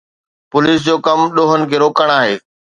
[0.51, 2.35] Police جو ڪم ڏوهن کي روڪڻ آهي.